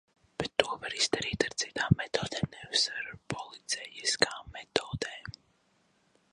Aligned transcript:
Bet 0.43 0.51
to 0.61 0.69
var 0.85 0.95
izdarīt 0.99 1.45
ar 1.47 1.53
citām 1.63 1.99
metodēm, 1.99 2.49
nevis 2.57 2.87
ar 2.95 3.13
policejiskām 3.35 4.51
metodēm. 4.59 5.35